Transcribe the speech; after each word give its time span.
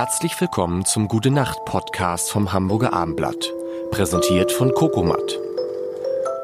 Herzlich 0.00 0.40
willkommen 0.40 0.86
zum 0.86 1.08
Gute 1.08 1.30
Nacht 1.30 1.66
Podcast 1.66 2.30
vom 2.30 2.54
Hamburger 2.54 2.94
Armblatt. 2.94 3.52
Präsentiert 3.90 4.50
von 4.50 4.72
Kokomat. 4.72 5.38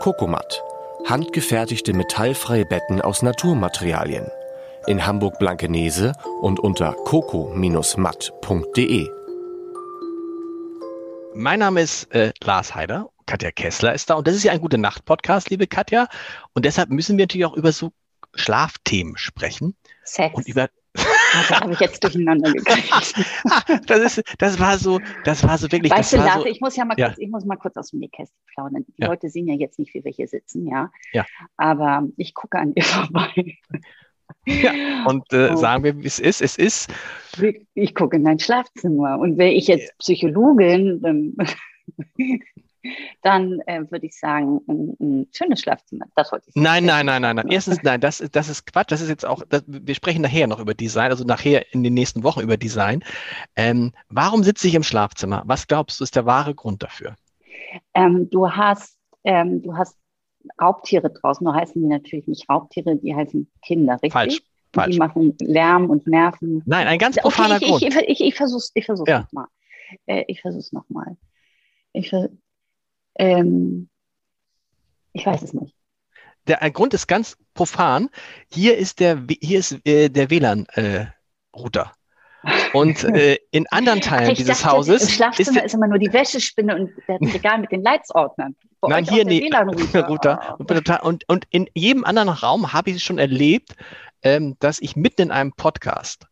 Kokomat. 0.00 0.62
Handgefertigte 1.06 1.94
metallfreie 1.94 2.66
Betten 2.66 3.00
aus 3.00 3.22
Naturmaterialien. 3.22 4.26
In 4.86 5.06
Hamburg-Blankenese 5.06 6.12
und 6.42 6.60
unter 6.60 6.92
coco-matt.de. 6.92 9.08
Mein 11.34 11.60
Name 11.60 11.80
ist 11.80 12.14
äh, 12.14 12.34
Lars 12.44 12.74
Heider. 12.74 13.08
Katja 13.24 13.52
Kessler 13.52 13.94
ist 13.94 14.10
da 14.10 14.16
und 14.16 14.28
das 14.28 14.34
ist 14.34 14.42
ja 14.42 14.52
ein 14.52 14.60
Gute 14.60 14.76
Nacht 14.76 15.06
Podcast, 15.06 15.48
liebe 15.48 15.66
Katja. 15.66 16.08
Und 16.52 16.66
deshalb 16.66 16.90
müssen 16.90 17.16
wir 17.16 17.22
natürlich 17.22 17.46
auch 17.46 17.56
über 17.56 17.72
so 17.72 17.94
Schlafthemen 18.34 19.16
sprechen. 19.16 19.74
Sex. 20.04 20.34
Und 20.34 20.46
über 20.46 20.68
Also 21.38 21.54
habe 21.60 21.72
ich 21.72 21.80
jetzt 21.80 22.02
durcheinander 22.02 22.52
gekriegt. 22.52 22.90
das 23.86 24.18
ist, 24.18 24.34
das 24.38 24.58
war 24.58 24.78
so, 24.78 25.00
das 25.24 25.42
war 25.42 25.58
so 25.58 25.70
wirklich. 25.70 25.92
Weißt 25.92 26.12
du, 26.12 26.16
das 26.18 26.26
Lars, 26.26 26.42
so, 26.42 26.46
ich 26.46 26.60
muss 26.60 26.76
ja 26.76 26.84
mal 26.84 26.98
Ja. 26.98 27.08
kurz, 27.08 27.18
ich 27.18 27.28
muss 27.30 27.44
mal 27.44 27.56
kurz 27.56 27.76
aus 27.76 27.90
dem 27.90 28.00
Nähkästchen 28.00 28.38
plaudern. 28.54 28.84
Die 28.88 29.02
Ja. 29.02 29.08
Leute 29.08 29.28
sehen 29.28 29.46
ja 29.48 29.54
jetzt 29.54 29.78
nicht, 29.78 29.92
wie 29.94 30.04
wir 30.04 30.12
hier 30.12 30.28
sitzen, 30.28 30.66
ja. 30.66 30.90
Ja. 31.12 31.24
Aber 31.56 32.06
ich 32.16 32.34
gucke 32.34 32.58
an 32.58 32.74
dir 32.74 32.82
vorbei. 32.84 33.58
Ja, 34.44 34.72
und 35.06 35.32
äh, 35.32 35.50
Oh. 35.52 35.56
sagen 35.56 35.84
wir, 35.84 35.96
wie 35.98 36.06
es 36.06 36.18
ist. 36.18 36.40
Es 36.42 36.56
ist, 36.56 36.90
Ich 37.74 37.94
gucke 37.94 38.16
in 38.16 38.24
dein 38.24 38.38
Schlafzimmer. 38.38 39.18
Und 39.18 39.38
wäre 39.38 39.52
ich 39.52 39.66
jetzt 39.68 39.96
Psychologin, 39.98 41.00
dann, 41.02 41.36
dann 43.22 43.60
äh, 43.66 43.82
würde 43.90 44.06
ich 44.06 44.18
sagen, 44.18 44.60
ein, 44.68 44.96
ein 45.00 45.28
schönes 45.32 45.60
Schlafzimmer. 45.60 46.06
Das 46.14 46.32
wollte 46.32 46.48
ich 46.48 46.54
sagen. 46.54 46.64
nein, 46.64 46.84
nein, 46.84 47.06
nein, 47.06 47.22
nein, 47.22 47.36
nein. 47.36 47.48
Erstens, 47.48 47.82
nein, 47.82 48.00
das, 48.00 48.20
ist- 48.20 48.34
das 48.36 48.48
ist 48.48 48.66
Quatsch. 48.66 48.90
Das 48.90 49.00
ist 49.00 49.08
jetzt 49.08 49.24
auch, 49.26 49.42
das, 49.48 49.62
wir 49.66 49.94
sprechen 49.94 50.22
nachher 50.22 50.46
noch 50.46 50.60
über 50.60 50.74
Design, 50.74 51.10
also 51.10 51.24
nachher 51.24 51.72
in 51.74 51.82
den 51.82 51.94
nächsten 51.94 52.22
Wochen 52.22 52.40
über 52.40 52.56
Design. 52.56 53.02
Ähm, 53.56 53.92
warum 54.08 54.42
sitze 54.44 54.68
ich 54.68 54.74
im 54.74 54.82
Schlafzimmer? 54.82 55.42
Was 55.46 55.66
glaubst 55.66 56.00
du, 56.00 56.04
ist 56.04 56.16
der 56.16 56.26
wahre 56.26 56.54
Grund 56.54 56.82
dafür? 56.82 57.14
Ähm, 57.94 58.28
du 58.30 58.50
hast, 58.50 58.98
ähm, 59.24 59.62
du 59.62 59.76
hast 59.76 59.96
Raubtiere 60.60 61.10
draußen. 61.10 61.44
Nur 61.44 61.54
heißen 61.54 61.80
die 61.80 61.88
natürlich 61.88 62.26
nicht 62.28 62.48
Raubtiere, 62.48 62.96
die 62.96 63.14
heißen 63.14 63.50
Kinder, 63.62 63.94
richtig? 63.94 64.12
Falsch, 64.12 64.40
falsch. 64.72 64.92
Die 64.92 64.98
machen 64.98 65.34
Lärm 65.40 65.90
und 65.90 66.06
Nerven. 66.06 66.62
Nein, 66.66 66.86
ein 66.86 66.98
ganz 66.98 67.16
profaner 67.16 67.56
okay, 67.56 67.64
ich, 67.64 67.70
Grund. 67.70 67.82
ich, 67.82 67.96
ich, 67.96 68.08
ich, 68.08 68.20
ich 68.20 68.34
versuch's, 68.36 68.70
ich 68.74 68.84
versuch's 68.86 69.10
Ja. 69.10 69.20
nochmal. 69.22 69.46
Äh, 70.06 70.24
ich 70.28 70.40
versuch's 70.40 70.72
nochmal. 70.72 71.16
Ich, 71.92 72.10
ver 72.10 72.28
ähm, 73.18 73.88
ich 75.12 75.24
weiß 75.24 75.42
es 75.42 75.54
nicht. 75.54 75.74
der 76.46 76.62
ein 76.62 76.72
Grund 76.72 76.94
ist 76.94 77.06
ganz 77.06 77.36
profan. 77.54 78.08
Hier 78.52 78.76
ist 78.76 79.00
der, 79.00 79.22
hier 79.40 79.58
ist 79.58 79.86
äh, 79.86 80.08
der 80.08 80.30
WLAN-Router. 80.30 81.92
Und 82.72 83.02
äh, 83.02 83.38
in 83.50 83.66
anderen 83.70 84.00
Teilen 84.00 84.30
Ach, 84.30 84.36
dieses 84.36 84.60
dachte, 84.60 84.76
Hauses 84.76 85.02
Im 85.02 85.08
Schlafzimmer 85.08 85.58
ist 85.58 85.66
ist, 85.66 85.74
immer 85.74 85.88
nur 85.88 85.98
die 85.98 86.12
Wäschespinne 86.12 86.76
und 86.76 86.90
das 87.08 87.20
Regal 87.34 87.58
mit 87.58 87.72
den 87.72 87.82
Leitsordnern. 87.82 88.54
Bei 88.80 88.88
Nein, 88.88 89.04
hier 89.04 89.24
nee, 89.24 89.42
WLAN-Router. 89.42 90.56
Router. 90.68 91.04
Und, 91.04 91.28
und 91.28 91.46
in 91.50 91.68
jedem 91.74 92.04
anderen 92.04 92.28
Raum 92.28 92.72
habe 92.72 92.90
ich 92.90 92.96
es 92.96 93.02
schon 93.02 93.18
erlebt, 93.18 93.74
ähm, 94.22 94.56
dass 94.60 94.80
ich 94.80 94.94
mitten 94.94 95.22
in 95.22 95.30
einem 95.32 95.52
Podcast 95.52 96.28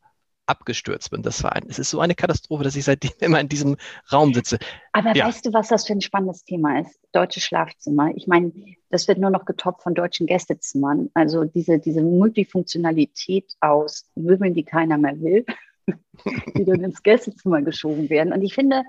abgestürzt 0.47 1.11
bin. 1.11 1.23
Das 1.23 1.42
war 1.42 1.55
ein, 1.55 1.64
es 1.69 1.78
ist 1.78 1.91
so 1.91 2.00
eine 2.00 2.14
Katastrophe, 2.14 2.64
dass 2.64 2.77
ich 2.77 2.84
seitdem 2.84 3.11
immer 3.20 3.41
in 3.41 3.48
diesem 3.48 3.77
Raum 4.12 4.34
sitze. 4.34 4.59
Aber 4.92 5.14
Ja. 5.14 5.27
weißt 5.27 5.47
du, 5.47 5.53
was 5.53 5.69
das 5.69 5.86
für 5.86 5.92
ein 5.95 6.01
spannendes 6.01 6.45
Thema 6.45 6.81
ist? 6.81 6.98
Deutsche 7.12 7.41
Schlafzimmer. 7.41 8.12
Ich 8.14 8.27
meine, 8.27 8.53
das 8.91 9.09
wird 9.09 9.19
nur 9.19 9.31
noch 9.31 9.45
getoppt 9.45 9.83
von 9.83 9.95
deutschen 9.95 10.27
Gästezimmern. 10.27 11.11
Also 11.14 11.45
diese, 11.45 11.78
diese 11.78 12.03
Multifunktionalität 12.03 13.55
aus 13.61 14.11
Möbeln, 14.14 14.55
die 14.55 14.64
keiner 14.64 14.98
mehr 14.98 15.20
will, 15.20 15.45
die 16.56 16.64
dann 16.64 16.84
ins 16.84 17.03
Gästezimmer 17.03 17.62
geschoben 17.62 18.11
werden. 18.11 18.33
Und 18.33 18.42
ich 18.42 18.55
finde, 18.55 18.83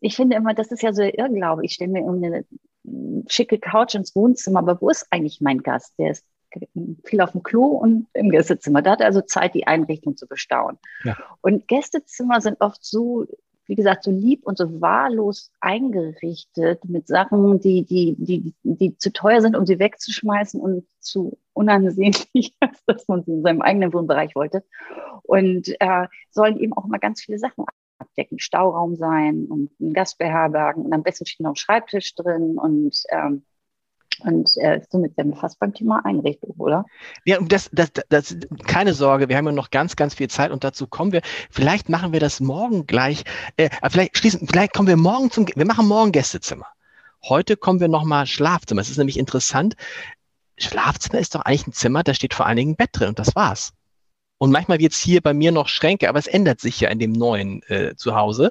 ich 0.00 0.16
finde 0.16 0.36
immer, 0.36 0.54
das 0.54 0.70
ist 0.72 0.82
ja 0.82 0.92
so 0.92 1.02
der 1.02 1.18
Irrglaube. 1.18 1.64
Ich 1.64 1.74
stelle 1.74 1.92
mir 1.92 2.44
mm, 2.82 3.22
schicke 3.28 3.58
Couch 3.58 3.94
ins 3.94 4.14
Wohnzimmer, 4.14 4.58
aber 4.58 4.80
wo 4.80 4.90
ist 4.90 5.06
eigentlich 5.10 5.40
mein 5.40 5.62
Gast? 5.62 5.94
Der 5.98 6.10
ist 6.10 6.26
viel 7.04 7.20
auf 7.20 7.32
dem 7.32 7.42
Klo 7.42 7.66
und 7.66 8.06
im 8.12 8.30
Gästezimmer. 8.30 8.82
Da 8.82 8.92
hat 8.92 9.00
er 9.00 9.06
also 9.06 9.20
Zeit, 9.22 9.54
die 9.54 9.66
Einrichtung 9.66 10.16
zu 10.16 10.26
bestaunen. 10.26 10.78
Ja. 11.04 11.16
Und 11.40 11.68
Gästezimmer 11.68 12.40
sind 12.40 12.60
oft 12.60 12.84
so, 12.84 13.26
wie 13.66 13.74
gesagt, 13.74 14.04
so 14.04 14.10
lieb 14.10 14.44
und 14.44 14.58
so 14.58 14.80
wahllos 14.80 15.50
eingerichtet 15.60 16.84
mit 16.84 17.06
Sachen, 17.06 17.60
die, 17.60 17.84
die, 17.84 18.16
die, 18.18 18.54
die 18.62 18.96
zu 18.98 19.12
teuer 19.12 19.40
sind, 19.40 19.56
um 19.56 19.66
sie 19.66 19.78
wegzuschmeißen 19.78 20.60
und 20.60 20.86
zu 21.00 21.38
unansehnlich, 21.52 22.54
als 22.60 22.84
dass 22.86 23.08
man 23.08 23.24
sie 23.24 23.32
in 23.32 23.42
seinem 23.42 23.62
eigenen 23.62 23.92
Wohnbereich 23.92 24.34
wollte. 24.34 24.64
Und 25.22 25.68
äh, 25.80 26.06
sollen 26.30 26.58
eben 26.58 26.72
auch 26.72 26.84
immer 26.84 26.98
ganz 26.98 27.22
viele 27.22 27.38
Sachen 27.38 27.64
abdecken. 28.02 28.38
Stauraum 28.38 28.96
sein 28.96 29.46
und 29.46 29.70
einen 29.80 29.94
Gast 29.94 30.18
beherbergen 30.18 30.84
und 30.84 30.92
am 30.92 31.02
besten 31.02 31.24
steht 31.24 31.40
noch 31.40 31.52
ein 31.52 31.56
Schreibtisch 31.56 32.14
drin 32.14 32.58
und 32.58 33.02
ähm, 33.10 33.44
und 34.24 34.56
äh, 34.58 34.80
somit 34.90 35.14
sind 35.16 35.30
wir 35.30 35.36
fast 35.36 35.58
beim 35.58 35.74
Thema 35.74 36.04
Einrichtung, 36.04 36.54
oder? 36.58 36.84
Ja, 37.24 37.38
und 37.38 37.52
das, 37.52 37.70
das, 37.72 37.92
das, 38.08 38.36
keine 38.66 38.94
Sorge, 38.94 39.28
wir 39.28 39.36
haben 39.36 39.46
ja 39.46 39.52
noch 39.52 39.70
ganz, 39.70 39.96
ganz 39.96 40.14
viel 40.14 40.28
Zeit 40.28 40.50
und 40.50 40.64
dazu 40.64 40.86
kommen 40.86 41.12
wir. 41.12 41.22
Vielleicht 41.50 41.88
machen 41.88 42.12
wir 42.12 42.20
das 42.20 42.40
morgen 42.40 42.86
gleich. 42.86 43.24
Äh, 43.56 43.70
vielleicht 43.90 44.18
schließen, 44.18 44.46
vielleicht 44.46 44.74
kommen 44.74 44.88
wir 44.88 44.96
morgen 44.96 45.30
zum, 45.30 45.46
wir 45.54 45.66
machen 45.66 45.86
morgen 45.86 46.12
Gästezimmer. 46.12 46.66
Heute 47.24 47.56
kommen 47.56 47.80
wir 47.80 47.88
nochmal 47.88 48.26
Schlafzimmer. 48.26 48.80
Es 48.80 48.90
ist 48.90 48.98
nämlich 48.98 49.18
interessant. 49.18 49.74
Schlafzimmer 50.58 51.20
ist 51.20 51.34
doch 51.34 51.42
eigentlich 51.42 51.66
ein 51.66 51.72
Zimmer, 51.72 52.02
da 52.02 52.14
steht 52.14 52.34
vor 52.34 52.46
allen 52.46 52.56
Dingen 52.56 52.72
ein 52.72 52.76
Bett 52.76 52.90
drin 52.92 53.08
und 53.08 53.18
das 53.18 53.34
war's. 53.34 53.72
Und 54.38 54.50
manchmal 54.50 54.80
wird's 54.80 54.98
hier 54.98 55.20
bei 55.20 55.34
mir 55.34 55.52
noch 55.52 55.68
Schränke, 55.68 56.08
aber 56.08 56.18
es 56.18 56.26
ändert 56.26 56.60
sich 56.60 56.80
ja 56.80 56.88
in 56.88 56.98
dem 56.98 57.12
neuen 57.12 57.62
äh, 57.68 57.94
Zuhause. 57.94 58.50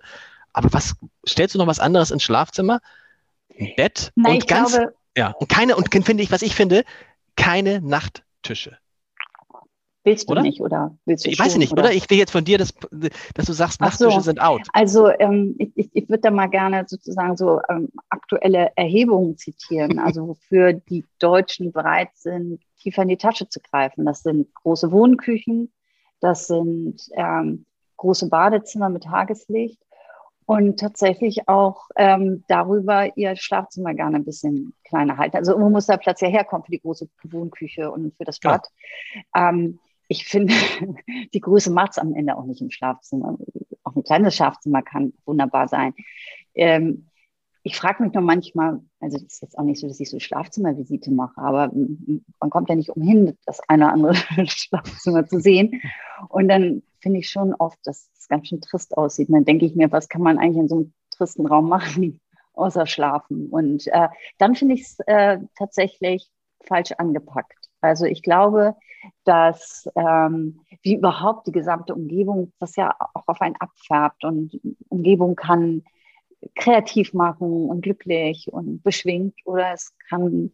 Aber 0.53 0.71
was, 0.73 0.95
stellst 1.27 1.55
du 1.55 1.59
noch 1.59 1.67
was 1.67 1.79
anderes 1.79 2.11
ins 2.11 2.23
Schlafzimmer? 2.23 2.79
Ein 3.59 3.73
Bett 3.75 4.11
Nein, 4.15 4.35
und 4.35 4.47
ganz, 4.47 4.71
glaube, 4.71 4.93
ja, 5.17 5.31
und 5.31 5.49
keine, 5.49 5.75
und 5.75 5.89
finde 6.05 6.23
ich, 6.23 6.31
was 6.31 6.41
ich 6.41 6.55
finde, 6.55 6.83
keine 7.35 7.81
Nachttische. 7.81 8.77
willst 10.03 10.29
du 10.29 10.33
oder? 10.33 10.41
nicht, 10.41 10.61
oder 10.61 10.97
willst 11.05 11.25
du 11.25 11.29
Ich 11.29 11.39
weiß 11.39 11.53
schon, 11.53 11.59
nicht, 11.59 11.73
oder? 11.73 11.91
Ich 11.91 12.09
will 12.09 12.17
jetzt 12.17 12.31
von 12.31 12.45
dir, 12.45 12.57
dass, 12.57 12.73
dass 13.33 13.45
du 13.45 13.53
sagst, 13.53 13.79
Ach 13.81 13.91
so. 13.91 14.05
Nachttische 14.05 14.23
sind 14.23 14.41
out. 14.41 14.61
Also 14.73 15.09
ähm, 15.09 15.55
ich, 15.59 15.71
ich, 15.75 15.89
ich 15.93 16.09
würde 16.09 16.21
da 16.21 16.31
mal 16.31 16.47
gerne 16.47 16.85
sozusagen 16.87 17.35
so 17.35 17.61
ähm, 17.69 17.89
aktuelle 18.09 18.71
Erhebungen 18.75 19.37
zitieren, 19.37 19.99
also 19.99 20.29
wofür 20.29 20.73
die 20.73 21.05
Deutschen 21.19 21.71
bereit 21.71 22.09
sind, 22.15 22.61
tiefer 22.79 23.03
in 23.03 23.09
die 23.09 23.17
Tasche 23.17 23.49
zu 23.49 23.59
greifen. 23.59 24.05
Das 24.05 24.23
sind 24.23 24.53
große 24.55 24.91
Wohnküchen, 24.91 25.71
das 26.19 26.47
sind 26.47 27.01
ähm, 27.13 27.65
große 27.97 28.29
Badezimmer 28.29 28.89
mit 28.89 29.03
Tageslicht 29.03 29.79
und 30.51 30.81
tatsächlich 30.81 31.47
auch 31.47 31.87
ähm, 31.95 32.43
darüber 32.49 33.15
ihr 33.15 33.37
Schlafzimmer 33.37 33.93
gerne 33.93 34.17
ein 34.17 34.25
bisschen 34.25 34.73
kleiner 34.83 35.17
halten. 35.17 35.37
Also 35.37 35.53
irgendwo 35.53 35.69
muss 35.69 35.85
der 35.85 35.95
Platz 35.95 36.19
ja 36.19 36.27
herkommen 36.27 36.65
für 36.65 36.73
die 36.73 36.81
große 36.81 37.07
Wohnküche 37.23 37.89
und 37.89 38.13
für 38.17 38.25
das. 38.25 38.37
Bad. 38.41 38.67
Ähm, 39.33 39.79
ich 40.09 40.25
finde, 40.25 40.53
die 41.33 41.39
Größe 41.39 41.71
macht 41.71 41.91
es 41.91 41.99
am 41.99 42.13
Ende 42.13 42.35
auch 42.35 42.43
nicht 42.43 42.59
im 42.59 42.69
Schlafzimmer. 42.69 43.37
Auch 43.85 43.95
ein 43.95 44.03
kleines 44.03 44.35
Schlafzimmer 44.35 44.81
kann 44.81 45.13
wunderbar 45.25 45.69
sein. 45.69 45.93
Ähm, 46.53 47.07
ich 47.63 47.77
frage 47.77 48.03
mich 48.03 48.11
noch 48.11 48.21
manchmal, 48.21 48.81
also 49.01 49.17
es 49.17 49.23
ist 49.23 49.41
jetzt 49.41 49.57
auch 49.57 49.63
nicht 49.63 49.79
so, 49.79 49.87
dass 49.87 49.99
ich 49.99 50.09
so 50.09 50.19
Schlafzimmervisite 50.19 51.11
mache, 51.11 51.39
aber 51.41 51.71
man 51.73 52.49
kommt 52.49 52.69
ja 52.69 52.75
nicht 52.75 52.89
umhin, 52.89 53.35
das 53.45 53.59
eine 53.67 53.85
oder 53.85 53.93
andere 53.93 54.13
Schlafzimmer 54.47 55.25
zu 55.25 55.39
sehen. 55.39 55.81
Und 56.29 56.47
dann 56.47 56.83
finde 56.99 57.19
ich 57.19 57.29
schon 57.29 57.53
oft, 57.55 57.79
dass 57.83 58.09
es 58.17 58.27
ganz 58.27 58.47
schön 58.47 58.61
trist 58.61 58.95
aussieht. 58.95 59.29
Und 59.29 59.35
dann 59.35 59.45
denke 59.45 59.65
ich 59.65 59.75
mir, 59.75 59.91
was 59.91 60.07
kann 60.07 60.21
man 60.21 60.37
eigentlich 60.37 60.61
in 60.61 60.69
so 60.69 60.75
einem 60.75 60.93
tristen 61.09 61.47
Raum 61.47 61.67
machen, 61.67 62.21
außer 62.53 62.85
schlafen? 62.85 63.49
Und 63.49 63.87
äh, 63.87 64.07
dann 64.37 64.55
finde 64.55 64.75
ich 64.75 64.81
es 64.81 64.99
äh, 65.07 65.39
tatsächlich 65.57 66.29
falsch 66.63 66.91
angepackt. 66.91 67.69
Also 67.81 68.05
ich 68.05 68.21
glaube, 68.21 68.75
dass 69.23 69.89
ähm, 69.95 70.59
wie 70.83 70.95
überhaupt 70.95 71.47
die 71.47 71.51
gesamte 71.51 71.95
Umgebung 71.95 72.53
das 72.59 72.75
ja 72.75 72.95
auch 73.15 73.27
auf 73.27 73.41
einen 73.41 73.55
abfärbt 73.55 74.23
und 74.23 74.59
Umgebung 74.89 75.35
kann 75.35 75.83
kreativ 76.55 77.13
machen 77.13 77.69
und 77.69 77.81
glücklich 77.81 78.47
und 78.51 78.83
beschwingt 78.83 79.35
oder 79.45 79.73
es 79.73 79.93
kann 80.09 80.51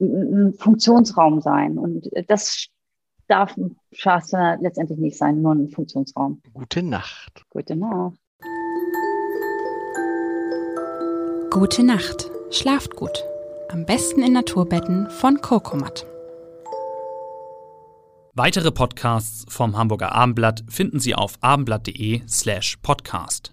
ein 0.00 0.54
Funktionsraum 0.54 1.40
sein 1.40 1.78
und 1.78 2.10
das 2.28 2.68
darf 3.28 3.56
ein 3.56 3.76
Schlafzimmer 3.92 4.58
letztendlich 4.60 4.98
nicht 4.98 5.16
sein, 5.16 5.40
nur 5.40 5.52
ein 5.52 5.68
Funktionsraum. 5.70 6.42
Gute 6.52 6.82
Nacht. 6.82 7.44
Gute 7.50 7.76
Nacht. 7.76 8.18
Gute 11.50 11.82
Nacht. 11.82 12.30
Schlaft 12.50 12.96
gut. 12.96 13.24
Am 13.70 13.86
besten 13.86 14.22
in 14.22 14.32
Naturbetten 14.32 15.08
von 15.10 15.40
Kokomat. 15.40 16.06
Weitere 18.34 18.70
Podcasts 18.70 19.44
vom 19.48 19.76
Hamburger 19.76 20.12
Abendblatt 20.12 20.64
finden 20.68 21.00
Sie 21.00 21.14
auf 21.14 21.34
abendblatt.de 21.42 22.22
slash 22.26 22.78
podcast. 22.82 23.51